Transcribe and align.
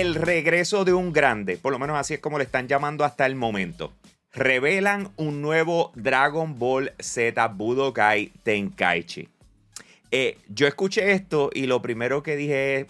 el 0.00 0.16
regreso 0.16 0.84
de 0.84 0.92
un 0.92 1.12
grande, 1.12 1.56
por 1.56 1.72
lo 1.72 1.78
menos 1.78 1.96
así 1.96 2.14
es 2.14 2.20
como 2.20 2.38
le 2.38 2.44
están 2.44 2.66
llamando 2.66 3.04
hasta 3.04 3.26
el 3.26 3.36
momento. 3.36 3.92
Revelan 4.32 5.12
un 5.16 5.40
nuevo 5.40 5.92
Dragon 5.94 6.58
Ball 6.58 6.92
Z 6.98 7.46
Budokai 7.48 8.32
Tenkaichi. 8.42 9.28
Eh, 10.10 10.38
yo 10.48 10.66
escuché 10.66 11.12
esto 11.12 11.48
y 11.54 11.66
lo 11.66 11.80
primero 11.80 12.24
que 12.24 12.34
dije 12.34 12.80
es, 12.80 12.86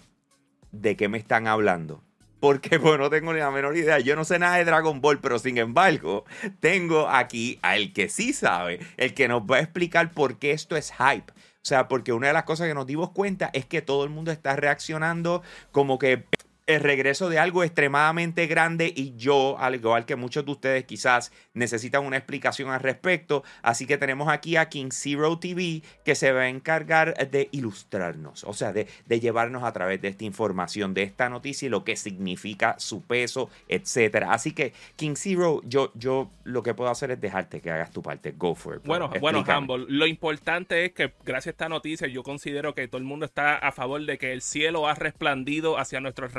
¿de 0.71 0.95
qué 0.95 1.07
me 1.07 1.19
están 1.19 1.45
hablando? 1.45 2.01
Porque 2.39 2.79
pues, 2.79 2.97
no 2.97 3.11
tengo 3.11 3.33
ni 3.33 3.39
la 3.39 3.51
menor 3.51 3.77
idea. 3.77 3.99
Yo 3.99 4.15
no 4.15 4.25
sé 4.25 4.39
nada 4.39 4.57
de 4.57 4.65
Dragon 4.65 4.99
Ball, 4.99 5.19
pero 5.19 5.37
sin 5.37 5.59
embargo, 5.59 6.25
tengo 6.59 7.07
aquí 7.07 7.59
al 7.61 7.93
que 7.93 8.09
sí 8.09 8.33
sabe, 8.33 8.79
el 8.97 9.13
que 9.13 9.27
nos 9.27 9.43
va 9.43 9.57
a 9.57 9.61
explicar 9.61 10.11
por 10.11 10.39
qué 10.39 10.51
esto 10.51 10.75
es 10.75 10.91
hype. 10.91 11.31
O 11.31 11.67
sea, 11.67 11.87
porque 11.87 12.13
una 12.13 12.27
de 12.27 12.33
las 12.33 12.43
cosas 12.43 12.67
que 12.67 12.73
nos 12.73 12.85
dimos 12.87 13.11
cuenta 13.11 13.51
es 13.53 13.65
que 13.65 13.83
todo 13.83 14.03
el 14.03 14.09
mundo 14.09 14.31
está 14.31 14.55
reaccionando 14.55 15.43
como 15.71 15.97
que 15.97 16.25
el 16.67 16.79
regreso 16.81 17.29
de 17.29 17.37
algo 17.37 17.63
extremadamente 17.63 18.47
grande 18.47 18.91
y 18.95 19.15
yo, 19.15 19.57
al 19.59 19.75
igual 19.75 20.05
que 20.05 20.15
muchos 20.15 20.45
de 20.45 20.51
ustedes 20.51 20.85
quizás 20.85 21.31
necesitan 21.53 22.03
una 22.03 22.17
explicación 22.17 22.71
al 22.71 22.79
respecto, 22.79 23.43
así 23.61 23.85
que 23.85 23.97
tenemos 23.97 24.29
aquí 24.29 24.55
a 24.55 24.67
King 24.67 24.89
Zero 24.91 25.37
TV 25.37 25.83
que 26.03 26.15
se 26.15 26.31
va 26.31 26.41
a 26.41 26.49
encargar 26.49 27.15
de 27.29 27.49
ilustrarnos, 27.51 28.43
o 28.45 28.53
sea, 28.53 28.73
de, 28.73 28.87
llevarnos 29.19 29.63
a 29.63 29.71
través 29.73 30.01
de 30.01 30.09
esta 30.09 30.25
información, 30.25 30.93
de 30.93 31.03
esta 31.03 31.29
noticia 31.29 31.67
y 31.67 31.69
lo 31.69 31.83
que 31.83 31.95
significa 31.95 32.75
su 32.79 33.01
peso, 33.01 33.49
etcétera. 33.67 34.33
Así 34.33 34.51
que 34.51 34.73
King 34.95 35.15
Zero, 35.15 35.61
yo, 35.63 35.91
yo 35.95 36.31
lo 36.43 36.63
que 36.63 36.73
puedo 36.73 36.89
hacer 36.89 37.11
es 37.11 37.21
dejarte 37.21 37.61
que 37.61 37.71
hagas 37.71 37.91
tu 37.91 38.01
parte. 38.01 38.33
Go 38.37 38.55
for 38.55 38.77
it. 38.77 38.83
Bueno, 38.85 39.09
bueno, 39.21 39.43
Humble, 39.47 39.85
lo 39.87 40.07
importante 40.07 40.85
es 40.85 40.93
que 40.93 41.13
gracias 41.23 41.47
a 41.47 41.49
esta 41.51 41.69
noticia 41.69 42.07
yo 42.07 42.23
considero 42.23 42.73
que 42.73 42.87
todo 42.87 42.97
el 42.97 43.03
mundo 43.03 43.25
está 43.25 43.55
a 43.55 43.71
favor 43.71 44.03
de 44.03 44.17
que 44.17 44.33
el 44.33 44.41
cielo 44.41 44.87
ha 44.87 44.95
resplandido 44.95 45.77
hacia 45.77 46.01
nuestros 46.01 46.33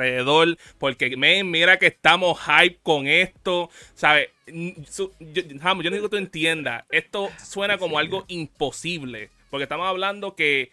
porque 0.79 1.17
mira 1.17 1.79
que 1.79 1.87
estamos 1.87 2.39
hype 2.41 2.79
con 2.83 3.07
esto, 3.07 3.71
¿sabes? 3.95 4.31
Yo, 4.47 5.11
yo, 5.19 5.91
no 5.91 5.97
digo 5.97 6.03
que 6.05 6.09
tú 6.09 6.17
entiendas, 6.17 6.85
esto 6.91 7.31
suena 7.43 7.79
como 7.79 7.99
algo 7.99 8.25
imposible, 8.29 9.31
porque 9.51 9.65
estamos 9.65 9.87
hablando 9.87 10.37
que 10.37 10.71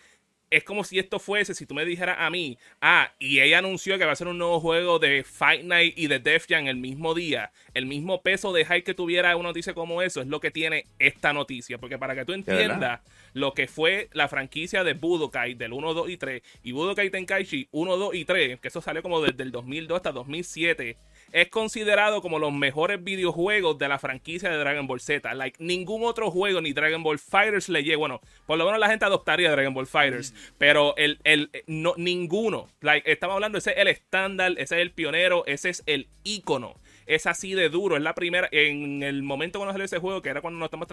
es 0.54 0.64
como 0.64 0.84
si 0.84 1.00
esto 1.00 1.18
fuese, 1.18 1.56
si 1.56 1.66
tú 1.66 1.74
me 1.74 1.84
dijeras 1.84 2.18
a 2.20 2.30
mí, 2.30 2.60
ah, 2.80 3.12
y 3.18 3.40
ella 3.40 3.58
anunció 3.58 3.98
que 3.98 4.06
va 4.06 4.12
a 4.12 4.16
ser 4.16 4.28
un 4.28 4.38
nuevo 4.38 4.60
juego 4.60 5.00
de 5.00 5.24
Fight 5.24 5.64
Night 5.64 5.98
y 5.98 6.06
de 6.06 6.20
Def 6.20 6.46
Jam 6.48 6.68
el 6.68 6.78
mismo 6.78 7.16
día, 7.16 7.52
el 7.74 7.88
mismo 7.88 8.22
peso 8.22 8.54
de 8.54 8.64
hype 8.64 8.84
que 8.84 8.94
tuviera 8.94 9.36
una 9.36 9.50
noticia 9.50 9.74
como 9.74 10.04
eso 10.04 10.22
es 10.22 10.28
lo 10.28 10.40
que 10.40 10.52
tiene 10.52 10.86
esta 11.00 11.34
noticia, 11.34 11.80
porque 11.80 11.98
para 11.98 12.14
que 12.14 12.24
tú 12.24 12.34
entiendas 12.34 13.02
lo 13.34 13.56
que 13.56 13.68
fue 13.68 14.10
la 14.14 14.28
franquicia 14.28 14.84
de 14.84 14.94
Budokai 14.94 15.56
del 15.56 15.74
1, 15.74 15.94
2 15.96 16.10
y 16.10 16.18
3 16.18 16.44
y 16.64 16.72
Budokai 16.72 17.10
Tenkaichi 17.10 17.68
1, 17.72 17.98
2 17.98 18.14
y 18.14 18.26
3, 18.26 18.60
que 18.60 18.68
eso 18.68 18.80
salió 18.80 19.02
como 19.02 19.22
desde 19.22 19.42
el 19.42 19.52
2002 19.52 19.96
hasta 19.96 20.12
2007 20.12 20.98
es 21.34 21.50
considerado 21.50 22.22
como 22.22 22.38
los 22.38 22.54
mejores 22.54 23.04
videojuegos 23.04 23.78
de 23.80 23.90
la 23.90 23.98
franquicia 23.98 24.50
de 24.50 24.58
Dragon 24.58 24.86
Ball 24.86 25.02
Z. 25.02 25.34
Like, 25.34 25.62
ningún 25.62 26.04
otro 26.04 26.30
juego 26.30 26.62
ni 26.62 26.74
Dragon 26.74 27.02
Ball 27.02 27.18
Fighters 27.18 27.70
le 27.70 27.84
llega. 27.84 27.98
Bueno, 27.98 28.22
por 28.46 28.58
lo 28.58 28.66
menos 28.66 28.80
la 28.80 28.88
gente 28.88 29.06
adoptaría 29.06 29.52
Dragon 29.52 29.74
Ball 29.74 29.88
Fighters, 29.88 30.34
pero 30.60 30.96
el, 30.96 31.20
el, 31.24 31.50
no, 31.66 31.96
ninguno. 31.98 32.70
Like, 32.82 33.12
estamos 33.12 33.34
hablando, 33.34 33.58
ese 33.58 33.72
es 33.72 33.78
el 33.78 33.88
estándar, 33.88 34.52
ese 34.54 34.76
es 34.76 34.82
el 34.82 34.92
pionero, 34.92 35.44
ese 35.48 35.70
es 35.70 35.84
el 35.88 36.08
icono 36.24 36.76
es 37.06 37.26
así 37.26 37.54
de 37.54 37.70
duro. 37.70 37.98
Es 37.98 38.04
la 38.04 38.16
primera, 38.16 38.48
en 38.52 39.04
el 39.04 39.24
momento 39.24 39.60
cuando 39.60 39.74
salió 39.74 39.86
ese 39.86 40.00
juego, 40.00 40.22
que 40.22 40.30
era 40.30 40.42
cuando 40.42 40.60
nos 40.60 40.68
estamos 40.68 40.88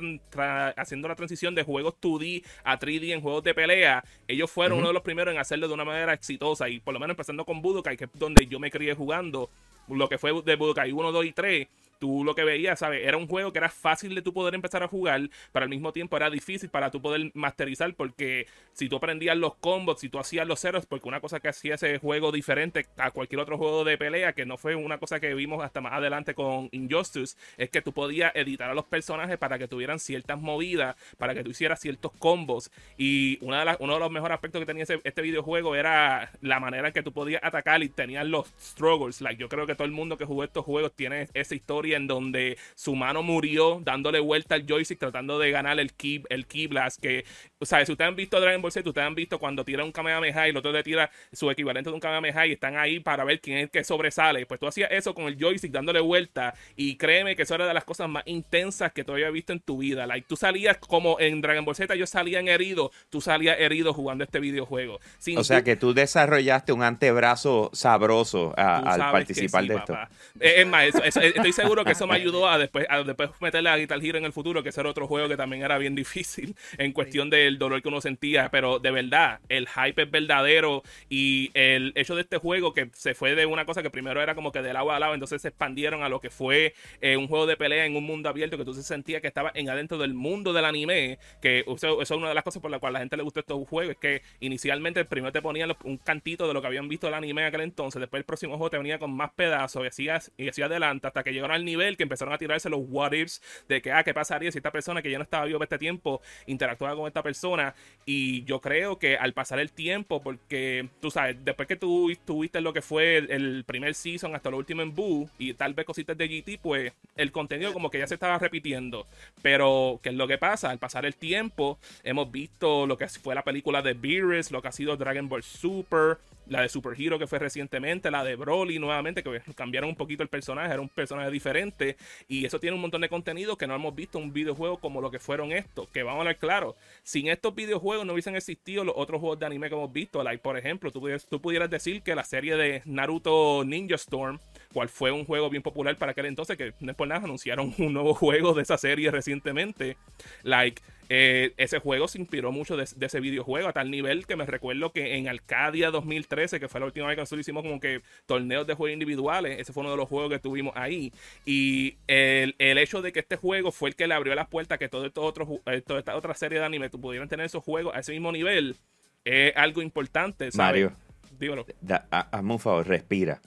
haciendo 0.77 1.09
la 1.09 1.15
transición 1.15 1.55
de 1.55 1.63
juegos 1.63 1.95
2D 2.01 2.45
a 2.65 2.79
3D 2.79 3.13
en 3.13 3.21
juegos 3.21 3.45
de 3.45 3.55
pelea, 3.55 4.05
ellos 4.29 4.51
fueron 4.51 4.79
uno 4.79 4.89
de 4.89 4.95
los 4.95 5.03
primeros 5.03 5.33
en 5.33 5.41
hacerlo 5.41 5.69
de 5.69 5.75
una 5.75 5.85
manera 5.85 6.13
exitosa. 6.13 6.69
Y 6.69 6.81
por 6.81 6.95
lo 6.95 7.01
menos 7.01 7.15
empezando 7.15 7.45
con 7.45 7.63
Budokai, 7.63 7.97
que 7.97 8.05
es 8.05 8.11
donde 8.15 8.47
yo 8.47 8.59
me 8.59 8.71
crié 8.71 8.95
jugando, 8.95 9.51
lo 9.91 10.09
que 10.09 10.19
fue 10.19 10.33
de 10.43 10.57
Budokai 10.57 10.93
1, 10.93 11.13
2 11.13 11.25
y 11.25 11.33
3, 11.33 11.69
tú 12.01 12.25
lo 12.25 12.35
que 12.35 12.43
veías, 12.43 12.81
¿sabes? 12.81 13.07
Era 13.07 13.17
un 13.17 13.29
juego 13.29 13.53
que 13.53 13.59
era 13.59 13.69
fácil 13.69 14.15
de 14.15 14.23
tú 14.23 14.33
poder 14.33 14.55
empezar 14.55 14.83
a 14.83 14.89
jugar, 14.89 15.31
pero 15.53 15.65
al 15.65 15.69
mismo 15.69 15.93
tiempo 15.93 16.17
era 16.17 16.31
difícil 16.31 16.69
para 16.71 16.91
tú 16.91 17.01
poder 17.01 17.31
masterizar, 17.35 17.95
porque 17.95 18.49
si 18.73 18.89
tú 18.89 18.97
aprendías 18.97 19.37
los 19.37 19.55
combos, 19.57 20.01
si 20.01 20.09
tú 20.09 20.19
hacías 20.19 20.47
los 20.47 20.59
ceros, 20.61 20.87
porque 20.87 21.07
una 21.07 21.21
cosa 21.21 21.39
que 21.39 21.49
hacía 21.49 21.75
ese 21.75 21.99
juego 21.99 22.33
diferente 22.33 22.87
a 22.97 23.11
cualquier 23.11 23.41
otro 23.41 23.59
juego 23.59 23.85
de 23.85 23.99
pelea, 23.99 24.33
que 24.33 24.47
no 24.47 24.57
fue 24.57 24.75
una 24.75 24.99
cosa 24.99 25.21
que 25.21 25.35
vimos 25.35 25.63
hasta 25.63 25.81
más 25.81 25.93
adelante 25.93 26.35
con 26.35 26.69
Injustice, 26.73 27.37
es 27.59 27.71
que 27.71 27.83
tú 27.83 27.93
podías 27.93 28.35
editar 28.35 28.71
a 28.71 28.75
los 28.75 28.87
personajes 28.87 29.37
para 29.39 29.59
que 29.59 29.69
tuvieran 29.69 29.99
ciertas 30.01 30.41
movidas, 30.41 30.97
para 31.19 31.35
que 31.35 31.45
tú 31.45 31.51
hicieras 31.51 31.81
ciertos 31.81 32.13
combos. 32.19 32.71
Y 32.97 33.39
una 33.43 33.65
de 33.65 33.77
uno 33.79 33.95
de 33.95 34.01
los 34.01 34.11
mejores 34.11 34.35
aspectos 34.35 34.61
que 34.61 34.67
tenía 34.67 34.85
este 34.85 35.23
videojuego 35.23 35.77
era 35.77 36.33
la 36.41 36.59
manera 36.61 36.89
en 36.89 36.95
que 36.95 37.03
tú 37.03 37.13
podías 37.13 37.45
atacar 37.45 37.83
y 37.83 37.91
tenías 37.91 38.27
los 38.27 38.49
struggles. 38.59 39.21
Like, 39.21 39.41
yo 39.41 39.49
creo 39.49 39.67
que 39.67 39.75
todo 39.75 39.85
el 39.85 39.93
mundo 39.93 40.17
que 40.17 40.25
jugó 40.25 40.45
estos 40.45 40.65
juegos 40.65 40.93
tiene 40.95 41.29
esa 41.35 41.55
historia 41.55 41.90
en 41.95 42.07
donde 42.07 42.59
su 42.75 42.95
mano 42.97 43.23
murió 43.23 43.81
dándole 43.85 44.21
vuelta 44.21 44.55
al 44.55 44.67
joystick 44.67 44.99
tratando 44.99 45.39
de 45.39 45.51
ganar 45.51 45.79
el 45.79 45.93
key, 45.93 46.23
el 46.29 46.47
key 46.47 46.67
blast. 46.67 47.01
Que, 47.01 47.25
o 47.59 47.65
sea, 47.65 47.85
si 47.85 47.93
ustedes 47.93 48.09
han 48.09 48.17
visto 48.17 48.41
Dragon 48.41 48.61
Ball 48.61 48.73
Z, 48.73 48.89
ustedes 48.89 49.07
han 49.07 49.15
visto 49.15 49.39
cuando 49.39 49.65
tira 49.65 49.85
un 49.85 49.93
Kamehameha 49.93 50.47
y 50.47 50.51
el 50.51 50.57
otro 50.57 50.73
le 50.73 50.83
tira 50.83 51.11
su 51.33 51.51
equivalente 51.51 51.91
de 51.91 51.95
un 51.95 52.01
Kamehameha 52.01 52.47
y 52.47 52.53
están 52.53 52.77
ahí 52.77 53.01
para 53.01 53.25
ver 53.25 53.41
quién 53.41 53.59
es 53.59 53.65
el 53.65 53.71
que 53.71 53.85
sobresale. 53.85 54.47
Pues 54.47 54.61
tú 54.61 54.67
hacías 54.67 54.91
eso 54.91 55.15
con 55.15 55.27
el 55.27 55.37
joystick 55.39 55.73
dándole 55.73 56.01
vuelta 56.01 56.55
y 56.77 56.97
créeme 56.97 57.37
que 57.37 57.43
eso 57.43 57.55
era 57.55 57.67
de 57.67 57.75
las 57.75 57.85
cosas 57.85 58.09
más 58.09 58.23
intensas 58.27 58.93
que 58.93 59.05
tú 59.05 59.13
habías 59.13 59.33
visto 59.33 59.53
en 59.53 59.61
tu 59.61 59.79
vida. 59.79 60.07
Like, 60.07 60.27
tú 60.29 60.37
salías 60.37 60.79
como 60.79 61.19
en 61.21 61.41
Dragon 61.41 61.65
Ball 61.65 61.77
Z, 61.77 61.95
yo 61.95 62.07
salía 62.07 62.41
herido, 62.41 62.91
tú 63.09 63.21
salías 63.21 63.59
herido 63.59 63.93
jugando 63.93 64.25
este 64.25 64.41
videojuego. 64.41 65.01
o 65.37 65.45
sea 65.45 65.63
que 65.63 65.77
tú 65.77 65.95
desarrollaste 65.95 66.73
un 66.73 66.83
antebrazo 66.83 67.71
sabroso 67.73 68.55
al 68.57 68.99
participar 69.13 69.65
de 69.65 69.77
esto. 69.77 69.99
Es 70.39 70.67
más, 70.67 70.85
estoy 70.85 71.53
seguro 71.53 71.80
que 71.85 71.93
eso 71.93 72.07
me 72.07 72.15
ayudó 72.15 72.49
a 72.49 72.59
después, 72.59 72.87
a 72.89 73.03
después 73.03 73.31
meterle 73.41 73.71
a 73.71 73.77
Guitar 73.77 74.05
Hero 74.05 74.19
en 74.19 74.25
el 74.25 74.33
futuro, 74.33 74.63
que 74.63 74.71
ese 74.71 74.81
era 74.81 74.91
otro 74.91 75.07
juego 75.07 75.29
que 75.29 75.37
también 75.37 75.63
era 75.63 75.79
bien 75.79 75.95
difícil 75.95 76.55
en 76.79 76.93
cuestión 76.93 77.31
del 77.31 77.59
dolor 77.59 77.83
que 77.83 77.89
uno 77.89 78.01
sentía. 78.01 78.51
Pero 78.51 78.79
de 78.79 78.91
verdad, 78.91 79.41
el 79.49 79.69
hype 79.69 80.03
es 80.03 80.11
verdadero 80.11 80.83
y 81.09 81.51
el 81.55 81.93
hecho 81.95 82.15
de 82.15 82.23
este 82.23 82.39
juego 82.39 82.75
que 82.75 82.91
se 82.93 83.15
fue 83.15 83.35
de 83.35 83.47
una 83.47 83.65
cosa 83.65 83.83
que 83.83 83.91
primero 83.91 84.23
era 84.23 84.35
como 84.35 84.53
que 84.53 84.63
del 84.63 84.77
agua 84.77 84.97
al 84.97 85.03
agua, 85.03 85.15
entonces 85.15 85.43
se 85.43 85.49
expandieron 85.49 86.03
a 86.03 86.09
lo 86.09 86.21
que 86.21 86.31
fue 86.31 86.75
eh, 87.01 87.17
un 87.17 87.29
juego 87.29 87.47
de 87.47 87.57
pelea 87.57 87.87
en 87.87 87.97
un 87.97 88.05
mundo 88.05 88.29
abierto 88.29 88.57
que 88.57 88.65
tú 88.65 88.75
se 88.75 88.83
sentías 88.83 89.21
que 89.21 89.29
estaba 89.29 89.51
en 89.55 89.69
adentro 89.69 89.99
del 89.99 90.15
mundo 90.15 90.53
del 90.53 90.65
anime, 90.65 91.19
que 91.41 91.65
eso, 91.67 92.03
es 92.03 92.11
una 92.11 92.29
de 92.29 92.35
las 92.35 92.45
cosas 92.45 92.61
por 92.61 92.71
las 92.71 92.81
cuales 92.81 92.97
a 92.97 92.99
la 92.99 92.99
gente 93.01 93.17
le 93.17 93.23
gustó 93.23 93.41
estos 93.41 93.69
juegos, 93.69 93.93
es 93.93 93.99
que 93.99 94.23
inicialmente 94.41 95.05
primero 95.05 95.33
te 95.33 95.43
ponían 95.43 95.73
un 95.85 95.97
cantito 95.99 96.47
de 96.47 96.55
lo 96.55 96.61
que 96.61 96.67
habían 96.67 96.89
visto 96.89 97.07
del 97.07 97.15
anime 97.15 97.43
en 97.43 97.49
aquel 97.49 97.61
entonces, 97.63 98.01
después 98.01 98.21
el 98.21 98.25
próximo 98.25 98.57
juego 98.57 98.71
te 98.71 98.79
venía 98.79 98.99
con 98.99 99.13
más 99.13 99.31
pedazos 99.33 99.85
y 99.85 99.87
hacías 99.87 100.33
y 100.37 100.49
así 100.49 100.63
adelante 100.63 101.07
hasta 101.07 101.23
que 101.23 101.33
llegaron 101.33 101.55
al 101.55 101.65
nivel 101.65 101.70
que 101.97 102.03
empezaron 102.03 102.35
a 102.35 102.39
tirarse 102.39 102.69
los 102.69 102.81
what 102.89 103.13
ifs 103.13 103.41
de 103.69 103.81
que, 103.81 103.93
ah, 103.93 104.03
¿qué 104.03 104.13
pasaría 104.13 104.51
si 104.53 104.59
esta 104.59 104.71
persona 104.71 105.03
que 105.03 105.11
ya 105.11 105.19
no 105.19 105.25
estaba 105.25 105.45
vivo 105.45 105.63
este 105.63 105.79
tiempo 105.79 106.21
interactuaba 106.47 106.97
con 106.97 107.07
esta 107.07 107.23
persona? 107.23 107.75
Y 108.05 108.45
yo 108.45 108.61
creo 108.61 108.99
que 108.99 109.17
al 109.17 109.33
pasar 109.33 109.61
el 109.61 109.71
tiempo, 109.73 110.21
porque 110.23 110.89
tú 111.01 111.11
sabes, 111.11 111.37
después 111.45 111.69
que 111.69 111.77
tú 111.77 112.13
tuviste 112.25 112.61
lo 112.61 112.73
que 112.73 112.83
fue 112.83 113.19
el, 113.19 113.65
primer 113.65 113.95
season 113.95 114.35
hasta 114.35 114.51
lo 114.51 114.57
último 114.57 114.83
en 114.83 114.95
Boo 114.95 115.29
y 115.39 115.55
tal 115.55 115.75
vez 115.75 115.87
cositas 115.87 116.17
de 116.17 116.29
GT, 116.29 116.61
pues 116.63 116.93
el 117.17 117.33
contenido 117.33 117.73
como 117.73 117.91
que 117.91 117.99
ya 117.99 118.07
se 118.07 118.15
estaba 118.15 118.39
repitiendo. 118.39 119.07
Pero, 119.43 120.01
¿qué 120.03 120.11
es 120.11 120.15
lo 120.15 120.27
que 120.27 120.39
pasa? 120.39 120.71
Al 120.71 120.79
pasar 120.79 121.05
el 121.05 121.15
tiempo, 121.15 121.79
hemos 122.03 122.31
visto 122.31 122.87
lo 122.87 122.97
que 122.97 123.09
fue 123.09 123.35
la 123.35 123.43
película 123.43 123.83
de 123.83 123.95
Beerus, 123.95 124.51
lo 124.51 124.63
que 124.63 124.69
ha 124.69 124.73
sido 124.73 124.97
Dragon 124.97 125.29
Ball 125.29 125.43
Super, 125.43 126.19
la 126.47 126.63
de 126.63 126.69
Super 126.69 127.01
Hero 127.01 127.19
que 127.19 127.27
fue 127.27 127.39
recientemente, 127.39 128.11
la 128.11 128.25
de 128.25 128.37
Broly 128.37 128.79
nuevamente, 128.79 129.23
que 129.23 129.41
cambiaron 129.55 129.91
un 129.91 129.97
poquito 129.97 130.23
el 130.23 130.29
personaje, 130.29 130.73
era 130.73 130.81
un 130.81 130.89
personaje 130.89 131.31
diferente. 131.31 131.97
Y 132.29 132.45
eso 132.45 132.59
tiene 132.59 132.75
un 132.75 132.83
montón 132.83 133.01
de 133.01 133.09
contenido 133.09 133.57
que 133.57 133.67
no 133.67 133.75
hemos 133.75 133.95
visto 133.95 134.19
en 134.19 134.25
un 134.25 134.33
videojuego 134.33 134.79
como 134.79 135.01
lo 135.01 135.11
que 135.11 135.19
fueron 135.19 135.53
estos. 135.53 135.89
Que 135.89 136.03
vamos 136.03 136.19
a 136.19 136.21
hablar 136.23 136.37
claro, 136.37 136.77
sin 137.03 137.29
estos 137.29 137.55
videojuegos 137.55 138.07
no 138.07 138.13
hubiesen 138.13 138.37
existido 138.37 138.85
los 138.85 138.95
otros 138.97 139.21
juegos 139.21 139.39
de 139.39 139.47
anime 139.47 139.69
que 139.69 139.75
hemos 139.75 139.93
visto. 139.93 140.23
Like, 140.23 140.43
por 140.43 140.59
ejemplo, 140.59 140.91
tú 140.91 141.01
pudieras, 141.01 141.27
tú 141.27 141.41
pudieras 141.41 141.71
decir 141.71 142.03
que 142.03 142.15
la 142.15 142.25
serie 142.25 142.57
de 142.57 142.83
Naruto 142.85 143.65
Ninja 143.65 143.95
Storm, 143.97 144.39
cual 144.73 144.89
fue 144.89 145.13
un 145.13 145.25
juego 145.25 145.51
bien 145.51 145.63
popular 145.63 145.97
para 145.97 146.13
aquel 146.13 146.27
entonces, 146.27 146.57
que 146.57 146.75
no 146.81 146.91
es 146.91 146.97
por 146.97 147.09
nada, 147.09 147.25
anunciaron 147.25 147.75
un 147.79 147.93
nuevo 147.93 148.15
juego 148.21 148.55
de 148.55 148.63
esa 148.63 148.79
serie 148.79 149.11
recientemente. 149.11 149.97
Like, 150.43 150.83
eh, 151.13 151.55
ese 151.57 151.81
juego 151.81 152.07
se 152.07 152.21
inspiró 152.21 152.53
mucho 152.53 152.77
de, 152.77 152.85
ese 152.85 153.19
videojuego 153.19 153.67
a 153.67 153.73
tal 153.73 153.91
nivel 153.91 154.29
que 154.29 154.37
me 154.37 154.47
recuerdo 154.47 154.93
que 154.93 155.17
en 155.17 155.29
Arcadia 155.29 155.91
2013, 155.91 156.61
que 156.61 156.69
fue 156.69 156.79
la 156.79 156.87
última 156.87 157.09
vez 157.09 157.17
que 157.17 157.23
nosotros 157.23 157.41
hicimos 157.41 157.65
como 157.65 157.81
que 157.81 158.01
torneos 158.27 158.65
de 158.65 158.75
juegos 158.75 158.93
individuales, 158.93 159.59
ese 159.59 159.73
fue 159.73 159.81
uno 159.81 159.91
de 159.91 159.97
los 159.97 160.09
juegos 160.09 160.31
que 160.31 160.39
tuvimos 160.39 160.73
ahí. 160.77 161.13
Y 161.45 161.97
el, 162.07 162.55
hecho 162.59 163.03
de 163.03 163.13
que 163.13 163.19
este 163.19 163.35
juego 163.35 163.73
fue 163.73 163.89
el 163.89 163.97
que 163.97 164.07
le 164.07 164.15
abrió 164.15 164.37
las 164.37 164.47
puertas 164.47 164.77
a 164.77 164.79
que 164.79 164.89
todo 164.89 165.05
esto 165.05 165.23
otro, 165.23 165.61
eh, 165.67 165.81
toda 165.81 165.99
esta 165.99 166.15
otra 166.15 166.33
serie 166.35 166.61
de 166.61 166.65
anime 166.65 166.89
pudieran 166.91 167.29
tener 167.29 167.47
esos 167.47 167.65
juegos 167.65 167.93
a 167.93 167.99
ese 167.99 168.13
mismo 168.13 168.31
nivel, 168.31 168.77
es 169.25 169.53
algo 169.57 169.83
importante. 169.83 170.49
Mario, 170.55 170.93
dímelo. 171.41 171.67
hazme 172.09 172.53
un 172.53 172.61
favor, 172.61 172.87
respira. 172.87 173.41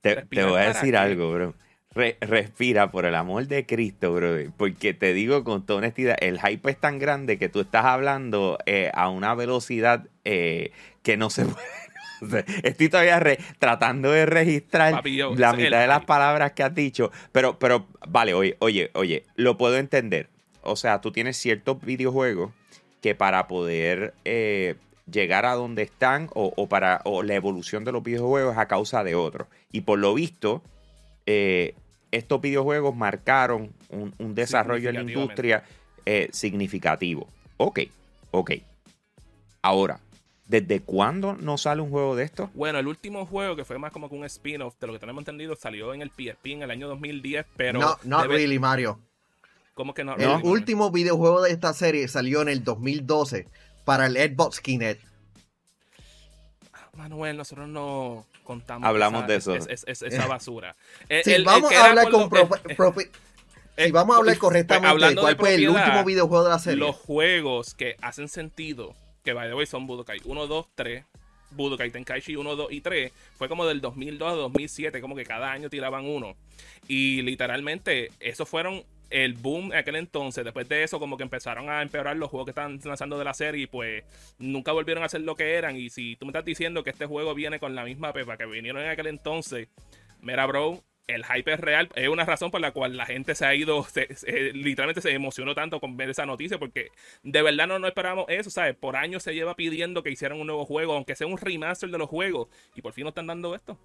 Te, 0.00 0.16
te 0.22 0.42
voy 0.42 0.58
a 0.58 0.68
decir 0.68 0.96
algo, 0.96 1.34
bro 1.34 1.54
respira 1.94 2.90
por 2.90 3.04
el 3.04 3.14
amor 3.14 3.46
de 3.46 3.66
Cristo, 3.66 4.12
brother. 4.12 4.50
Porque 4.56 4.94
te 4.94 5.12
digo 5.14 5.44
con 5.44 5.64
toda 5.64 5.78
honestidad, 5.78 6.16
el 6.20 6.40
hype 6.40 6.70
es 6.70 6.78
tan 6.78 6.98
grande 6.98 7.38
que 7.38 7.48
tú 7.48 7.60
estás 7.60 7.84
hablando 7.84 8.58
eh, 8.66 8.90
a 8.94 9.08
una 9.08 9.34
velocidad 9.34 10.06
eh, 10.24 10.72
que 11.02 11.16
no 11.16 11.30
se 11.30 11.44
puede 11.44 11.84
Estoy 12.62 12.88
todavía 12.88 13.22
tratando 13.58 14.10
de 14.10 14.26
registrar 14.26 15.02
la 15.36 15.52
mitad 15.52 15.80
de 15.80 15.86
las 15.86 16.04
palabras 16.04 16.52
que 16.52 16.62
has 16.62 16.74
dicho. 16.74 17.10
Pero, 17.32 17.58
pero, 17.58 17.86
vale, 18.08 18.34
oye, 18.34 18.56
oye, 18.60 18.90
oye, 18.94 19.24
lo 19.36 19.56
puedo 19.56 19.76
entender. 19.76 20.28
O 20.62 20.76
sea, 20.76 21.00
tú 21.00 21.12
tienes 21.12 21.36
ciertos 21.36 21.80
videojuegos 21.80 22.52
que 23.00 23.14
para 23.14 23.46
poder 23.48 24.14
eh, 24.24 24.76
llegar 25.10 25.44
a 25.44 25.54
donde 25.54 25.82
están 25.82 26.30
o, 26.34 26.66
para 26.68 27.02
la 27.22 27.34
evolución 27.34 27.84
de 27.84 27.92
los 27.92 28.02
videojuegos 28.02 28.52
es 28.52 28.58
a 28.58 28.68
causa 28.68 29.04
de 29.04 29.14
otros. 29.14 29.48
Y 29.70 29.82
por 29.82 29.98
lo 29.98 30.14
visto, 30.14 30.62
eh, 31.26 31.74
estos 32.16 32.40
videojuegos 32.40 32.94
marcaron 32.96 33.72
un, 33.90 34.34
desarrollo 34.34 34.90
en 34.90 34.96
la 34.96 35.02
industria 35.02 35.64
eh, 36.06 36.28
significativo. 36.32 37.28
Ok, 37.56 37.80
ok. 38.30 38.52
Ahora, 39.62 40.00
¿Desde 40.46 40.80
cuándo 40.80 41.34
no 41.34 41.56
sale 41.56 41.80
un 41.80 41.90
juego 41.90 42.16
de 42.16 42.24
esto? 42.24 42.50
Bueno, 42.52 42.78
el 42.78 42.86
último 42.86 43.24
juego 43.24 43.56
que 43.56 43.64
fue 43.64 43.78
más 43.78 43.92
como 43.92 44.10
que 44.10 44.14
un 44.14 44.24
spin-off, 44.26 44.74
de 44.78 44.86
lo 44.86 44.92
que 44.92 44.98
tenemos 44.98 45.22
entendido, 45.22 45.56
salió 45.56 45.94
en 45.94 46.02
el 46.02 46.10
PSP 46.10 46.46
en 46.48 46.62
el 46.62 46.70
año 46.70 46.86
2010, 46.88 47.46
pero... 47.56 47.80
No, 47.80 47.98
no 48.04 48.24
really, 48.24 48.58
Mario. 48.58 49.00
¿Cómo 49.72 49.94
que 49.94 50.04
no? 50.04 50.16
El 50.16 50.42
último 50.44 50.90
videojuego 50.90 51.40
de 51.42 51.50
esta 51.50 51.72
serie 51.72 52.06
salió 52.08 52.42
en 52.42 52.50
el 52.50 52.62
2012 52.62 53.48
para 53.86 54.06
el 54.06 54.16
Xbox 54.16 54.60
Kinect. 54.60 55.02
Manuel, 56.96 57.36
nosotros 57.36 57.68
no 57.68 58.26
contamos. 58.44 58.86
Hablamos 58.86 59.26
de 59.26 59.36
eso. 59.36 59.54
esa 59.54 60.26
basura. 60.26 60.76
Si 61.22 61.42
vamos 61.42 61.72
a 61.72 61.86
hablar 61.86 62.10
con 62.10 62.30
si 63.76 63.90
vamos 63.90 64.14
a 64.14 64.18
hablar 64.20 64.38
correctamente 64.38 65.16
cuál 65.16 65.36
fue 65.36 65.54
el 65.54 65.68
último 65.68 66.04
videojuego 66.04 66.44
de 66.44 66.50
la 66.50 66.58
serie. 66.58 66.78
Los 66.78 66.96
juegos 66.96 67.74
que 67.74 67.96
hacen 68.00 68.28
sentido, 68.28 68.94
que 69.24 69.32
by 69.32 69.48
the 69.48 69.54
way 69.54 69.66
son 69.66 69.86
Budokai 69.86 70.20
1, 70.24 70.46
2, 70.46 70.66
3, 70.74 71.04
Budokai 71.50 71.90
Tenkaichi 71.90 72.36
1, 72.36 72.56
2 72.56 72.72
y 72.72 72.80
3, 72.80 73.12
fue 73.36 73.48
como 73.48 73.66
del 73.66 73.80
2002 73.80 74.32
a 74.32 74.34
2007, 74.36 75.00
como 75.00 75.16
que 75.16 75.24
cada 75.24 75.50
año 75.50 75.68
tiraban 75.70 76.06
uno. 76.06 76.36
Y 76.86 77.22
literalmente, 77.22 78.12
esos 78.20 78.48
fueron 78.48 78.84
el 79.10 79.34
boom 79.34 79.72
en 79.72 79.78
aquel 79.78 79.96
entonces. 79.96 80.44
Después 80.44 80.68
de 80.68 80.82
eso, 80.82 80.98
como 80.98 81.16
que 81.16 81.22
empezaron 81.22 81.68
a 81.70 81.82
empeorar 81.82 82.16
los 82.16 82.30
juegos 82.30 82.46
que 82.46 82.50
están 82.50 82.80
lanzando 82.84 83.18
de 83.18 83.24
la 83.24 83.34
serie 83.34 83.62
y 83.62 83.66
pues 83.66 84.04
nunca 84.38 84.72
volvieron 84.72 85.04
a 85.04 85.08
ser 85.08 85.22
lo 85.22 85.36
que 85.36 85.54
eran. 85.54 85.76
Y 85.76 85.90
si 85.90 86.16
tú 86.16 86.26
me 86.26 86.30
estás 86.30 86.44
diciendo 86.44 86.82
que 86.84 86.90
este 86.90 87.06
juego 87.06 87.34
viene 87.34 87.58
con 87.58 87.74
la 87.74 87.84
misma 87.84 88.12
pepa 88.12 88.36
que 88.36 88.46
vinieron 88.46 88.82
en 88.82 88.88
aquel 88.88 89.06
entonces, 89.06 89.68
mira, 90.20 90.46
bro, 90.46 90.82
el 91.06 91.24
hype 91.24 91.52
es 91.52 91.60
real. 91.60 91.88
Es 91.94 92.08
una 92.08 92.24
razón 92.24 92.50
por 92.50 92.60
la 92.60 92.72
cual 92.72 92.96
la 92.96 93.06
gente 93.06 93.34
se 93.34 93.44
ha 93.46 93.54
ido, 93.54 93.86
literalmente 94.54 95.00
se 95.00 95.10
emocionó 95.12 95.54
tanto 95.54 95.80
con 95.80 95.96
ver 95.96 96.10
esa 96.10 96.26
noticia, 96.26 96.58
porque 96.58 96.90
de 97.22 97.42
verdad 97.42 97.66
no, 97.66 97.78
no 97.78 97.86
esperábamos 97.86 98.26
eso, 98.28 98.50
¿sabes? 98.50 98.74
Por 98.76 98.96
años 98.96 99.22
se 99.22 99.34
lleva 99.34 99.54
pidiendo 99.54 100.02
que 100.02 100.10
hicieran 100.10 100.40
un 100.40 100.46
nuevo 100.46 100.64
juego, 100.64 100.94
aunque 100.94 101.14
sea 101.16 101.26
un 101.26 101.38
remaster 101.38 101.90
de 101.90 101.98
los 101.98 102.08
juegos, 102.08 102.48
y 102.74 102.82
por 102.82 102.92
fin 102.92 103.04
nos 103.04 103.12
están 103.12 103.26
dando 103.26 103.54
esto. 103.54 103.78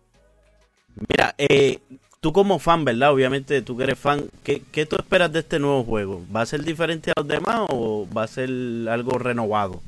Mira, 0.95 1.33
eh, 1.37 1.79
tú 2.19 2.33
como 2.33 2.59
fan, 2.59 2.85
¿verdad? 2.85 3.13
Obviamente 3.13 3.61
tú 3.61 3.77
que 3.77 3.83
eres 3.83 3.99
fan, 3.99 4.29
¿qué, 4.43 4.61
¿qué, 4.71 4.85
tú 4.85 4.95
esperas 4.97 5.31
de 5.31 5.39
este 5.39 5.59
nuevo 5.59 5.83
juego? 5.83 6.25
¿Va 6.35 6.41
a 6.41 6.45
ser 6.45 6.63
diferente 6.63 7.11
a 7.11 7.19
los 7.19 7.27
demás 7.27 7.67
o 7.69 8.07
va 8.15 8.23
a 8.23 8.27
ser 8.27 8.49
algo 8.89 9.17
renovado? 9.17 9.81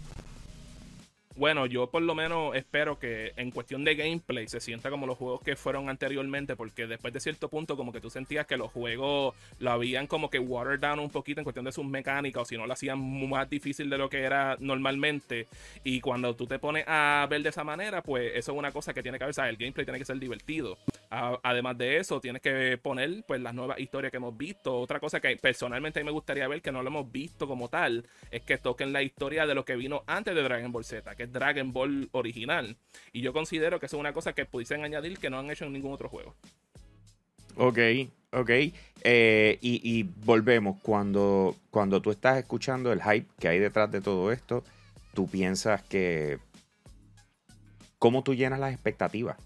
Bueno, 1.41 1.65
yo 1.65 1.89
por 1.89 2.03
lo 2.03 2.13
menos 2.13 2.55
espero 2.55 2.99
que 2.99 3.33
en 3.35 3.49
cuestión 3.49 3.83
de 3.83 3.95
gameplay 3.95 4.47
se 4.47 4.59
sienta 4.59 4.91
como 4.91 5.07
los 5.07 5.17
juegos 5.17 5.41
que 5.41 5.55
fueron 5.55 5.89
anteriormente, 5.89 6.55
porque 6.55 6.85
después 6.85 7.15
de 7.15 7.19
cierto 7.19 7.49
punto 7.49 7.75
como 7.75 7.91
que 7.91 7.99
tú 7.99 8.11
sentías 8.11 8.45
que 8.45 8.57
los 8.57 8.69
juegos 8.71 9.33
lo 9.57 9.71
habían 9.71 10.05
como 10.05 10.29
que 10.29 10.37
watered 10.37 10.79
down 10.79 10.99
un 10.99 11.09
poquito 11.09 11.39
en 11.39 11.43
cuestión 11.43 11.65
de 11.65 11.71
sus 11.71 11.83
mecánicas, 11.83 12.43
o 12.43 12.45
si 12.45 12.57
no 12.57 12.67
lo 12.67 12.73
hacían 12.73 13.27
más 13.27 13.49
difícil 13.49 13.89
de 13.89 13.97
lo 13.97 14.07
que 14.07 14.19
era 14.19 14.55
normalmente. 14.59 15.47
Y 15.83 15.99
cuando 15.99 16.35
tú 16.35 16.45
te 16.45 16.59
pones 16.59 16.85
a 16.87 17.25
ver 17.27 17.41
de 17.41 17.49
esa 17.49 17.63
manera, 17.63 18.03
pues 18.03 18.33
eso 18.35 18.51
es 18.51 18.57
una 18.59 18.71
cosa 18.71 18.93
que 18.93 19.01
tiene 19.01 19.17
que 19.17 19.25
ver, 19.25 19.33
el 19.39 19.57
gameplay 19.57 19.83
tiene 19.83 19.97
que 19.97 20.05
ser 20.05 20.19
divertido. 20.19 20.77
Además 21.11 21.77
de 21.77 21.97
eso, 21.97 22.21
tienes 22.21 22.41
que 22.41 22.77
poner 22.81 23.23
pues 23.27 23.41
las 23.41 23.53
nuevas 23.53 23.79
historias 23.79 24.11
que 24.11 24.17
hemos 24.17 24.37
visto. 24.37 24.79
Otra 24.79 24.99
cosa 24.99 25.19
que 25.19 25.35
personalmente 25.35 26.03
me 26.03 26.11
gustaría 26.11 26.47
ver, 26.47 26.61
que 26.61 26.71
no 26.71 26.81
lo 26.81 26.87
hemos 26.87 27.11
visto 27.11 27.47
como 27.47 27.67
tal, 27.67 28.05
es 28.31 28.41
que 28.43 28.57
toquen 28.57 28.93
la 28.93 29.03
historia 29.03 29.45
de 29.45 29.53
lo 29.53 29.65
que 29.65 29.75
vino 29.75 30.03
antes 30.07 30.33
de 30.33 30.41
Dragon 30.41 30.71
Ball 30.71 30.85
Z, 30.85 31.15
que 31.15 31.27
Dragon 31.27 31.73
Ball 31.73 32.07
original. 32.13 32.77
Y 33.11 33.21
yo 33.21 33.33
considero 33.33 33.79
que 33.79 33.87
eso 33.87 33.97
es 33.97 33.99
una 33.99 34.13
cosa 34.13 34.33
que 34.33 34.45
pudiesen 34.45 34.85
añadir 34.85 35.17
que 35.17 35.29
no 35.29 35.37
han 35.37 35.51
hecho 35.51 35.65
en 35.65 35.73
ningún 35.73 35.91
otro 35.91 36.07
juego. 36.07 36.33
Ok, 37.57 37.79
ok. 38.31 38.49
Eh, 39.03 39.57
y, 39.61 40.03
volvemos, 40.03 40.77
cuando, 40.81 41.57
cuando 41.69 42.01
tú 42.01 42.11
estás 42.11 42.37
escuchando 42.37 42.93
el 42.93 43.01
hype 43.03 43.27
que 43.37 43.49
hay 43.49 43.59
detrás 43.59 43.91
de 43.91 43.99
todo 43.99 44.31
esto, 44.31 44.63
tú 45.13 45.27
piensas 45.27 45.81
que... 45.83 46.39
¿Cómo 47.99 48.23
tú 48.23 48.33
llenas 48.33 48.59
las 48.59 48.73
expectativas? 48.73 49.37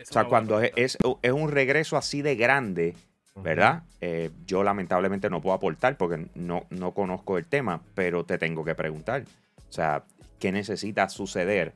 O 0.00 0.12
sea, 0.12 0.24
cuando 0.24 0.60
es, 0.60 0.72
es, 0.76 1.32
un 1.32 1.50
regreso 1.50 1.96
así 1.96 2.22
de 2.22 2.36
grande, 2.36 2.94
¿verdad? 3.36 3.82
Eh, 4.00 4.30
yo 4.46 4.62
lamentablemente 4.62 5.30
no 5.30 5.40
puedo 5.40 5.54
aportar 5.54 5.96
porque 5.96 6.26
no, 6.34 6.66
no 6.70 6.92
conozco 6.92 7.38
el 7.38 7.46
tema, 7.46 7.82
pero 7.94 8.24
te 8.24 8.38
tengo 8.38 8.64
que 8.64 8.74
preguntar. 8.74 9.24
O 9.68 9.72
sea, 9.72 10.04
qué 10.38 10.52
necesita 10.52 11.08
suceder 11.08 11.74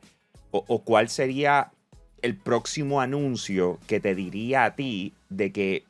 o, 0.51 0.83
cuál 0.85 1.09
sería 1.09 1.73
el 2.23 2.37
próximo 2.37 3.01
anuncio 3.01 3.79
que 3.87 4.01
te 4.01 4.15
diría 4.15 4.65
a 4.65 4.77
ti 4.77 5.13
de 5.29 5.53
que 5.53 5.85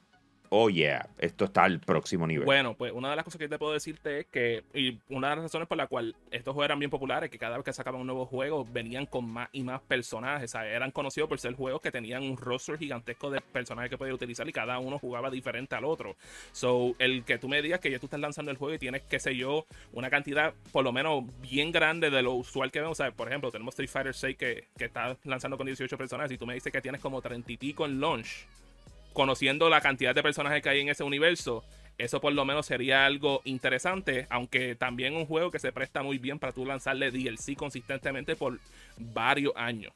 oh 0.56 0.70
yeah, 0.70 1.08
esto 1.18 1.46
está 1.46 1.64
al 1.64 1.80
próximo 1.80 2.28
nivel. 2.28 2.44
Bueno, 2.44 2.74
pues 2.74 2.92
una 2.92 3.10
de 3.10 3.16
las 3.16 3.24
cosas 3.24 3.40
que 3.40 3.48
te 3.48 3.58
puedo 3.58 3.72
decirte 3.72 4.20
es 4.20 4.26
que, 4.26 4.62
y 4.72 5.00
una 5.08 5.30
de 5.30 5.36
las 5.36 5.44
razones 5.46 5.66
por 5.66 5.76
la 5.76 5.88
cual 5.88 6.14
estos 6.30 6.54
juegos 6.54 6.66
eran 6.66 6.78
bien 6.78 6.92
populares, 6.92 7.28
que 7.28 7.38
cada 7.38 7.56
vez 7.56 7.64
que 7.64 7.72
sacaban 7.72 8.00
un 8.00 8.06
nuevo 8.06 8.24
juego 8.24 8.64
venían 8.64 9.06
con 9.06 9.28
más 9.28 9.48
y 9.50 9.64
más 9.64 9.80
personajes, 9.80 10.50
o 10.50 10.52
sea, 10.52 10.66
eran 10.66 10.92
conocidos 10.92 11.28
por 11.28 11.40
ser 11.40 11.54
juegos 11.54 11.80
que 11.80 11.90
tenían 11.90 12.22
un 12.22 12.36
roster 12.36 12.78
gigantesco 12.78 13.30
de 13.30 13.40
personajes 13.40 13.90
que 13.90 13.98
podías 13.98 14.14
utilizar 14.14 14.48
y 14.48 14.52
cada 14.52 14.78
uno 14.78 15.00
jugaba 15.00 15.28
diferente 15.28 15.74
al 15.74 15.84
otro. 15.84 16.14
So, 16.52 16.94
el 17.00 17.24
que 17.24 17.38
tú 17.38 17.48
me 17.48 17.60
digas 17.60 17.80
que 17.80 17.90
ya 17.90 17.98
tú 17.98 18.06
estás 18.06 18.20
lanzando 18.20 18.52
el 18.52 18.56
juego 18.56 18.74
y 18.74 18.78
tienes, 18.78 19.02
qué 19.02 19.18
sé 19.18 19.34
yo, 19.34 19.66
una 19.92 20.08
cantidad 20.08 20.54
por 20.70 20.84
lo 20.84 20.92
menos 20.92 21.24
bien 21.40 21.72
grande 21.72 22.10
de 22.10 22.22
lo 22.22 22.34
usual 22.34 22.70
que 22.70 22.78
vemos, 22.80 23.00
o 23.00 23.02
sea, 23.02 23.10
por 23.10 23.26
ejemplo, 23.26 23.50
tenemos 23.50 23.72
Street 23.74 23.90
Fighter 23.90 24.14
6 24.14 24.36
que, 24.36 24.68
que 24.78 24.84
está 24.84 25.16
lanzando 25.24 25.56
con 25.56 25.66
18 25.66 25.98
personajes 25.98 26.30
y 26.30 26.38
tú 26.38 26.46
me 26.46 26.54
dices 26.54 26.72
que 26.72 26.80
tienes 26.80 27.00
como 27.00 27.20
30 27.20 27.50
y 27.50 27.56
pico 27.56 27.86
en 27.86 27.98
launch 27.98 28.46
conociendo 29.14 29.70
la 29.70 29.80
cantidad 29.80 30.14
de 30.14 30.22
personajes 30.22 30.62
que 30.62 30.68
hay 30.68 30.80
en 30.80 30.90
ese 30.90 31.04
universo, 31.04 31.64
eso 31.96 32.20
por 32.20 32.32
lo 32.32 32.44
menos 32.44 32.66
sería 32.66 33.06
algo 33.06 33.40
interesante, 33.44 34.26
aunque 34.28 34.74
también 34.74 35.16
un 35.16 35.26
juego 35.26 35.50
que 35.50 35.60
se 35.60 35.72
presta 35.72 36.02
muy 36.02 36.18
bien 36.18 36.38
para 36.38 36.52
tú 36.52 36.66
lanzarle 36.66 37.10
DLC 37.10 37.56
consistentemente 37.56 38.36
por 38.36 38.58
varios 38.98 39.54
años. 39.56 39.92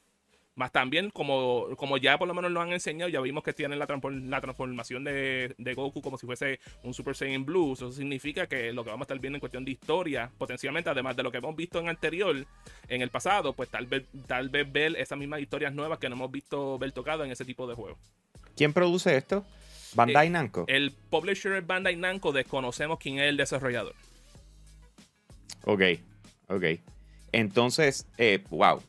Más 0.55 0.73
también, 0.73 1.11
como, 1.11 1.69
como 1.77 1.99
ya 1.99 2.19
por 2.19 2.27
lo 2.27 2.35
menos 2.35 2.51
lo 2.51 2.61
han 2.61 2.73
enseñado, 2.73 3.09
ya 3.09 3.21
vimos 3.21 3.45
que 3.45 3.53
tienen 3.53 3.79
la, 3.79 3.87
la 3.87 4.41
transformación 4.41 5.05
de, 5.05 5.55
Goku 5.77 6.03
como 6.03 6.19
si 6.19 6.27
fuese 6.27 6.59
un 6.83 6.95
Super 6.95 7.15
Saiyan 7.15 7.45
Blue. 7.45 7.75
Eso 7.75 7.93
significa 7.93 8.49
que 8.49 8.73
lo 8.73 8.83
que 8.83 8.91
vamos 8.91 9.05
a 9.05 9.07
estar 9.07 9.21
viendo 9.21 9.37
en 9.37 9.41
cuestión 9.41 9.65
de 9.65 9.71
historia, 9.71 10.33
potencialmente, 10.37 10.91
además 10.91 11.15
de 11.15 11.23
lo 11.23 11.31
que 11.31 11.39
hemos 11.39 11.55
visto 11.55 11.79
en 11.79 11.89
anterior, 11.89 12.45
en 12.89 13.03
el 13.03 13.11
pasado, 13.11 13.53
pues 13.53 13.69
tal 13.69 13.87
vez, 13.87 14.05
tal 14.27 14.49
vez 14.49 14.71
ver 14.71 14.97
esas 14.97 15.17
mismas 15.17 15.41
historias 15.41 15.73
nuevas 15.73 16.01
que 16.01 16.09
no 16.09 16.17
hemos 16.17 16.33
visto 16.33 16.77
ver 16.77 16.91
tocado 16.91 17.25
en 17.25 17.31
ese 17.31 17.45
tipo 17.45 17.69
de 17.69 17.77
juegos. 17.77 18.01
¿Quién 18.59 18.73
produce 18.73 19.17
esto? 19.17 19.45
Bandai 19.95 20.27
eh, 20.27 20.31
Namco. 20.31 20.65
El 20.67 20.91
publisher 20.91 21.53
es 21.53 21.65
Bandai 21.65 21.95
Namco, 21.95 22.33
desconocemos 22.33 22.99
quién 22.99 23.21
es 23.21 23.29
el 23.29 23.37
desarrollador. 23.37 23.95
Ok, 25.65 25.83
ok. 26.49 26.65
Entonces, 27.31 28.09
eh, 28.19 28.43
wow. 28.51 28.83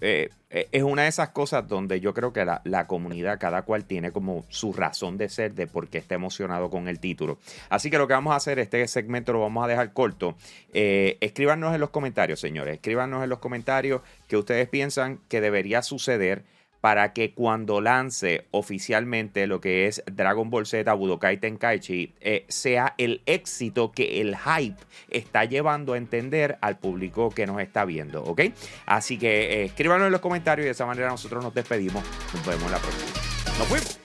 Eh, 0.00 0.30
es 0.50 0.82
una 0.84 1.02
de 1.02 1.08
esas 1.08 1.30
cosas 1.30 1.66
donde 1.66 2.00
yo 2.00 2.14
creo 2.14 2.32
que 2.32 2.44
la, 2.44 2.86
comunidad, 2.86 3.40
cada 3.40 3.62
cual 3.62 3.86
tiene 3.86 4.12
como 4.12 4.44
su 4.50 4.72
razón 4.72 5.18
de 5.18 5.28
ser 5.28 5.54
de 5.54 5.66
por 5.66 5.88
qué 5.88 5.98
está 5.98 6.14
emocionado 6.14 6.70
con 6.70 6.86
el 6.86 7.00
título. 7.00 7.38
Así 7.70 7.90
que 7.90 7.98
lo 7.98 8.06
que 8.06 8.14
vamos 8.14 8.34
a 8.34 8.36
hacer, 8.36 8.60
este 8.60 8.86
segmento 8.86 9.32
lo 9.32 9.40
vamos 9.40 9.64
a 9.64 9.68
dejar 9.68 9.92
corto. 9.92 10.36
escríbanos 10.72 11.74
en 11.74 11.80
los 11.80 11.90
comentarios, 11.90 12.38
señores. 12.38 12.74
Escríbanos 12.76 13.24
en 13.24 13.30
los 13.30 13.40
comentarios 13.40 14.00
que 14.28 14.36
ustedes 14.36 14.68
piensan 14.68 15.18
que 15.28 15.40
debería 15.40 15.82
suceder 15.82 16.44
para 16.82 17.12
que 17.12 17.32
cuando 17.32 17.80
lance 17.80 18.44
oficialmente 18.50 19.46
lo 19.46 19.60
que 19.60 19.86
es 19.86 20.02
Dragon 20.12 20.50
Ball 20.50 20.66
Z 20.66 20.92
Budokai 20.92 21.38
Tenkaichi 21.38 22.12
eh, 22.20 22.44
sea 22.48 22.94
el 22.98 23.22
éxito 23.24 23.92
que 23.92 24.20
el 24.20 24.36
hype 24.36 24.82
está 25.08 25.44
llevando 25.44 25.92
a 25.92 25.96
entender 25.96 26.58
al 26.60 26.78
público 26.78 27.30
que 27.30 27.46
nos 27.46 27.60
está 27.60 27.84
viendo, 27.84 28.24
¿ok? 28.24 28.42
Así 28.84 29.16
que 29.16 29.62
eh, 29.62 29.64
escríbanos 29.66 30.06
en 30.06 30.12
los 30.12 30.20
comentarios 30.20 30.64
y 30.64 30.66
de 30.66 30.72
esa 30.72 30.84
manera 30.84 31.08
nosotros 31.08 31.42
nos 31.44 31.54
despedimos. 31.54 32.02
Nos 32.34 32.44
vemos 32.44 32.68
la 32.68 32.78
próxima. 32.78 33.58
Nos 33.58 33.70
vemos. 33.70 34.01